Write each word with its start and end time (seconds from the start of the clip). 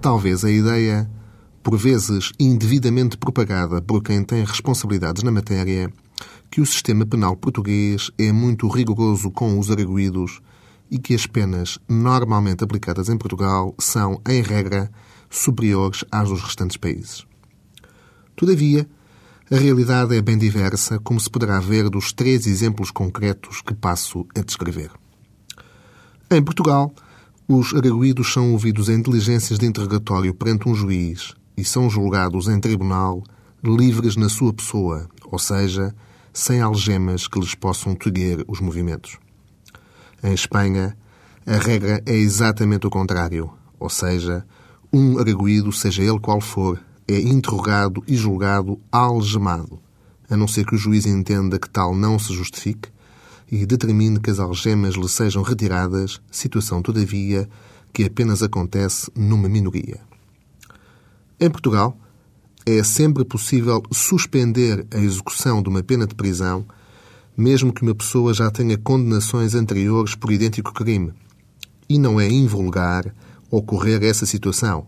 talvez 0.00 0.44
a 0.44 0.50
ideia, 0.50 1.10
por 1.60 1.76
vezes 1.76 2.30
indevidamente 2.38 3.18
propagada 3.18 3.82
por 3.82 4.00
quem 4.00 4.22
tem 4.22 4.44
responsabilidades 4.44 5.24
na 5.24 5.32
matéria, 5.32 5.92
que 6.48 6.60
o 6.60 6.66
sistema 6.66 7.04
penal 7.04 7.34
português 7.34 8.12
é 8.16 8.30
muito 8.30 8.68
rigoroso 8.68 9.28
com 9.28 9.58
os 9.58 9.68
arguídos 9.68 10.40
e 10.88 11.00
que 11.00 11.16
as 11.16 11.26
penas 11.26 11.80
normalmente 11.88 12.62
aplicadas 12.62 13.08
em 13.08 13.18
Portugal 13.18 13.74
são, 13.76 14.20
em 14.28 14.40
regra, 14.40 14.88
superiores 15.28 16.04
às 16.12 16.28
dos 16.28 16.42
restantes 16.42 16.76
países. 16.76 17.26
Todavia, 18.36 18.88
a 19.50 19.56
realidade 19.56 20.16
é 20.16 20.22
bem 20.22 20.38
diversa, 20.38 21.00
como 21.00 21.18
se 21.18 21.28
poderá 21.28 21.58
ver 21.58 21.90
dos 21.90 22.12
três 22.12 22.46
exemplos 22.46 22.92
concretos 22.92 23.62
que 23.62 23.74
passo 23.74 24.24
a 24.36 24.42
descrever. 24.42 24.92
Em 26.30 26.40
Portugal, 26.40 26.94
os 27.52 27.74
arguídos 27.74 28.32
são 28.32 28.52
ouvidos 28.52 28.88
em 28.88 29.02
diligências 29.02 29.58
de 29.58 29.66
interrogatório 29.66 30.32
perante 30.32 30.68
um 30.68 30.74
juiz 30.74 31.34
e 31.56 31.64
são 31.64 31.90
julgados 31.90 32.46
em 32.46 32.60
tribunal 32.60 33.24
livres 33.60 34.14
na 34.14 34.28
sua 34.28 34.52
pessoa, 34.52 35.08
ou 35.24 35.36
seja, 35.36 35.92
sem 36.32 36.60
algemas 36.60 37.26
que 37.26 37.40
lhes 37.40 37.56
possam 37.56 37.96
tolher 37.96 38.44
os 38.46 38.60
movimentos. 38.60 39.18
Em 40.22 40.32
Espanha, 40.32 40.96
a 41.44 41.56
regra 41.56 42.00
é 42.06 42.14
exatamente 42.14 42.86
o 42.86 42.90
contrário, 42.90 43.50
ou 43.80 43.90
seja, 43.90 44.46
um 44.92 45.18
arguído, 45.18 45.72
seja 45.72 46.04
ele 46.04 46.20
qual 46.20 46.40
for, 46.40 46.80
é 47.08 47.18
interrogado 47.18 48.00
e 48.06 48.14
julgado 48.14 48.78
algemado, 48.92 49.80
a 50.30 50.36
não 50.36 50.46
ser 50.46 50.64
que 50.64 50.76
o 50.76 50.78
juiz 50.78 51.04
entenda 51.04 51.58
que 51.58 51.68
tal 51.68 51.96
não 51.96 52.16
se 52.16 52.32
justifique 52.32 52.90
e 53.50 53.66
determine 53.66 54.20
que 54.20 54.30
as 54.30 54.38
algemas 54.38 54.94
lhe 54.94 55.08
sejam 55.08 55.42
retiradas, 55.42 56.20
situação, 56.30 56.80
todavia, 56.80 57.48
que 57.92 58.04
apenas 58.04 58.42
acontece 58.42 59.10
numa 59.16 59.48
minoria. 59.48 60.00
Em 61.40 61.50
Portugal, 61.50 61.98
é 62.64 62.82
sempre 62.84 63.24
possível 63.24 63.82
suspender 63.90 64.86
a 64.92 64.98
execução 64.98 65.62
de 65.62 65.68
uma 65.68 65.82
pena 65.82 66.06
de 66.06 66.14
prisão, 66.14 66.64
mesmo 67.36 67.72
que 67.72 67.82
uma 67.82 67.94
pessoa 67.94 68.32
já 68.34 68.50
tenha 68.50 68.78
condenações 68.78 69.54
anteriores 69.54 70.14
por 70.14 70.30
idêntico 70.30 70.72
crime. 70.72 71.12
E 71.88 71.98
não 71.98 72.20
é 72.20 72.28
invulgar 72.28 73.12
ocorrer 73.50 74.04
essa 74.04 74.26
situação, 74.26 74.86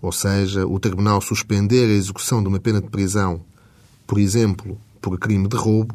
ou 0.00 0.10
seja, 0.10 0.66
o 0.66 0.80
tribunal 0.80 1.20
suspender 1.20 1.84
a 1.84 1.92
execução 1.92 2.42
de 2.42 2.48
uma 2.48 2.58
pena 2.58 2.80
de 2.80 2.88
prisão, 2.88 3.44
por 4.06 4.18
exemplo, 4.18 4.76
por 5.00 5.16
crime 5.18 5.46
de 5.46 5.56
roubo, 5.56 5.94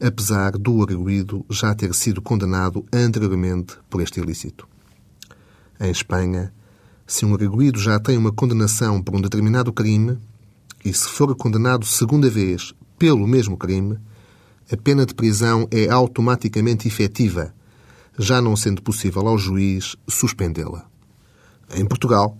apesar 0.00 0.52
do 0.52 0.82
arguído 0.82 1.44
já 1.50 1.74
ter 1.74 1.94
sido 1.94 2.20
condenado 2.20 2.84
anteriormente 2.92 3.76
por 3.88 4.00
este 4.00 4.20
ilícito. 4.20 4.68
Em 5.80 5.90
Espanha, 5.90 6.52
se 7.06 7.24
um 7.24 7.34
arguído 7.34 7.78
já 7.78 7.98
tem 8.00 8.16
uma 8.16 8.32
condenação 8.32 9.00
por 9.02 9.14
um 9.14 9.20
determinado 9.20 9.72
crime, 9.72 10.18
e 10.84 10.92
se 10.92 11.08
for 11.08 11.34
condenado 11.34 11.84
segunda 11.84 12.30
vez 12.30 12.74
pelo 12.98 13.26
mesmo 13.26 13.56
crime, 13.56 13.98
a 14.72 14.76
pena 14.76 15.06
de 15.06 15.14
prisão 15.14 15.68
é 15.70 15.88
automaticamente 15.88 16.88
efetiva, 16.88 17.54
já 18.18 18.40
não 18.40 18.56
sendo 18.56 18.82
possível 18.82 19.28
ao 19.28 19.38
juiz 19.38 19.96
suspendê-la. 20.08 20.86
Em 21.74 21.84
Portugal, 21.84 22.36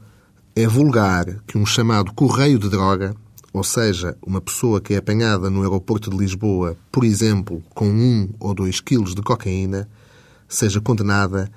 é 0.54 0.66
vulgar 0.66 1.42
que 1.46 1.58
um 1.58 1.66
chamado 1.66 2.12
correio 2.14 2.58
de 2.58 2.68
droga, 2.68 3.14
ou 3.56 3.64
seja, 3.64 4.18
uma 4.20 4.38
pessoa 4.38 4.82
que 4.82 4.92
é 4.92 4.98
apanhada 4.98 5.48
no 5.48 5.62
aeroporto 5.62 6.10
de 6.10 6.16
Lisboa, 6.18 6.76
por 6.92 7.04
exemplo, 7.04 7.62
com 7.70 7.88
um 7.88 8.28
ou 8.38 8.54
dois 8.54 8.80
quilos 8.80 9.14
de 9.14 9.22
cocaína, 9.22 9.88
seja 10.46 10.78
condenada 10.78 11.50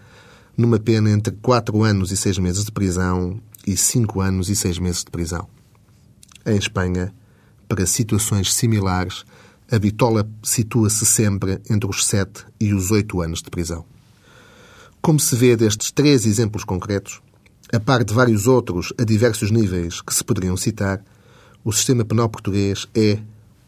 numa 0.56 0.80
pena 0.80 1.12
entre 1.12 1.36
quatro 1.42 1.84
anos 1.84 2.10
e 2.10 2.16
seis 2.16 2.38
meses 2.38 2.64
de 2.64 2.72
prisão 2.72 3.42
e 3.68 3.76
cinco 3.76 4.22
anos 4.22 4.48
e 4.48 4.56
seis 4.56 4.80
meses 4.80 5.04
de 5.04 5.12
prisão. 5.12 5.46
Em 6.46 6.56
Espanha, 6.56 7.14
para 7.68 7.86
situações 7.86 8.54
similares, 8.54 9.26
a 9.70 9.78
bitola 9.78 10.26
situa-se 10.42 11.06
sempre 11.06 11.60
entre 11.70 11.90
os 11.90 12.06
7 12.06 12.46
e 12.62 12.74
os 12.74 12.92
8 12.92 13.22
anos 13.22 13.42
de 13.42 13.50
prisão. 13.50 13.84
Como 15.02 15.20
se 15.20 15.36
vê 15.36 15.58
destes 15.58 15.92
três 15.92 16.26
exemplos 16.26 16.64
concretos, 16.64 17.22
a 17.74 17.80
par 17.80 18.06
de 18.06 18.14
vários 18.14 18.48
outros 18.48 18.94
a 18.98 19.04
diversos 19.04 19.52
níveis 19.52 20.00
que 20.00 20.14
se 20.14 20.24
poderiam 20.24 20.56
citar, 20.56 21.04
o 21.64 21.72
sistema 21.72 22.06
penal 22.06 22.30
português 22.30 22.88
é, 22.96 23.20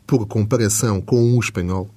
por 0.06 0.25
comparação 0.25 1.02
com 1.02 1.35
o 1.35 1.40
espanhol, 1.40 1.90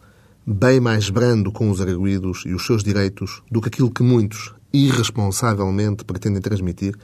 bem 0.47 0.81
mais 0.81 1.11
brando 1.11 1.51
com 1.51 1.71
os 1.71 1.81
arguídos 1.81 2.45
e 2.47 2.55
os 2.55 2.67
seus 2.67 2.83
direitos 2.83 3.43
do 3.51 3.61
que 3.61 3.69
aquilo 3.69 3.91
que 3.91 4.03
muitos, 4.03 4.53
irresponsavelmente, 4.73 6.05
pretendem 6.05 6.41
transmitir 6.43 6.97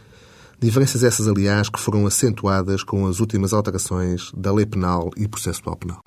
Diferenças 0.60 1.02
essas, 1.02 1.26
aliás, 1.26 1.70
que 1.70 1.80
foram 1.80 2.06
acentuadas 2.06 2.82
com 2.84 3.06
as 3.06 3.18
últimas 3.18 3.54
alterações 3.54 4.30
da 4.36 4.52
Lei 4.52 4.66
Penal 4.66 5.10
e 5.16 5.26
Processual 5.26 5.74
Penal. 5.74 6.02